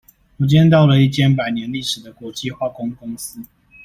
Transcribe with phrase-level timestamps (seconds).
[0.37, 3.39] 我今天到了一間百年歷史的國際化工公司